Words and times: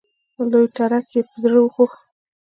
لوی 0.51 0.65
تړک 0.77 1.05
یې 1.15 1.21
په 1.29 1.35
زړه 1.43 1.59
وخوړ. 1.61 1.89